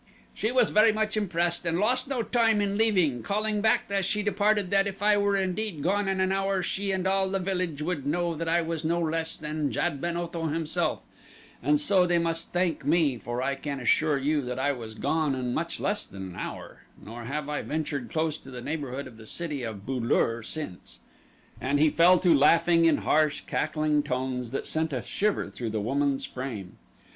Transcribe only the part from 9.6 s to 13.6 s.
Jad ben Otho himself, and so they must think me, for I